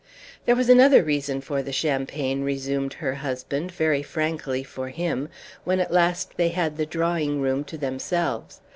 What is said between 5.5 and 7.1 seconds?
when at last they had the